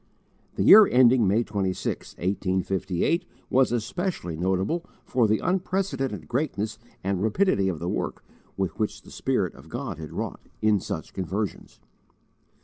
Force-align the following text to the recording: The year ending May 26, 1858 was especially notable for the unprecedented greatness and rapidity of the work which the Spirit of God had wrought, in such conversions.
The 0.55 0.63
year 0.63 0.87
ending 0.87 1.27
May 1.27 1.43
26, 1.43 2.15
1858 2.15 3.23
was 3.51 3.71
especially 3.71 4.35
notable 4.35 4.83
for 5.05 5.27
the 5.27 5.37
unprecedented 5.37 6.27
greatness 6.27 6.79
and 7.03 7.21
rapidity 7.21 7.69
of 7.69 7.77
the 7.77 7.87
work 7.87 8.23
which 8.55 9.03
the 9.03 9.11
Spirit 9.11 9.53
of 9.53 9.69
God 9.69 9.99
had 9.99 10.11
wrought, 10.11 10.41
in 10.59 10.79
such 10.79 11.13
conversions. 11.13 11.79